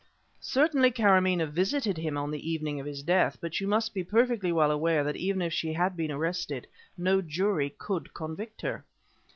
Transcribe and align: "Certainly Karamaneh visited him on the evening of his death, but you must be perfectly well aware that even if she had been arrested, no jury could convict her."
"Certainly 0.39 0.93
Karamaneh 0.93 1.45
visited 1.45 1.95
him 1.95 2.17
on 2.17 2.31
the 2.31 2.49
evening 2.51 2.79
of 2.79 2.87
his 2.87 3.03
death, 3.03 3.37
but 3.39 3.61
you 3.61 3.67
must 3.67 3.93
be 3.93 4.03
perfectly 4.03 4.51
well 4.51 4.71
aware 4.71 5.03
that 5.03 5.15
even 5.15 5.43
if 5.43 5.53
she 5.53 5.73
had 5.73 5.95
been 5.95 6.09
arrested, 6.11 6.65
no 6.97 7.21
jury 7.21 7.69
could 7.77 8.11
convict 8.11 8.63
her." 8.63 8.83